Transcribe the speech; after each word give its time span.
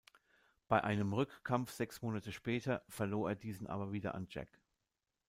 Bei 0.67 0.83
einem 0.83 1.13
Rückkampf 1.13 1.69
sechs 1.69 2.01
Monate 2.01 2.31
später, 2.31 2.83
verlor 2.89 3.29
er 3.29 3.35
diesen 3.35 3.67
aber 3.67 3.91
wieder 3.91 4.15
an 4.15 4.25
Jack. 4.31 4.49